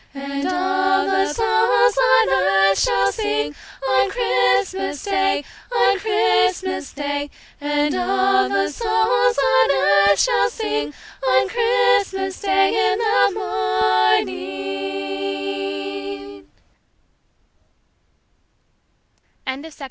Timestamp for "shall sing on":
2.79-4.09, 10.19-11.47